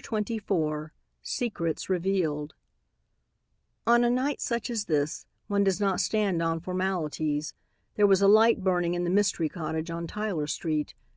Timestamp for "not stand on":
5.80-6.60